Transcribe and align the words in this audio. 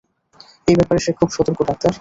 এই 0.67 0.75
ব্যাপারে 0.75 0.99
সে 0.99 1.11
খুব 1.19 1.29
সতর্ক, 1.31 1.59
ডাক্তার। 1.61 1.89